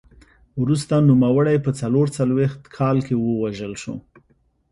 وروسته 0.61 0.93
نوموړی 1.09 1.57
په 1.65 1.71
څلور 1.79 2.05
څلوېښت 2.17 2.61
کال 2.77 2.97
کې 3.07 3.15
ووژل 3.17 3.73
شو 3.81 3.95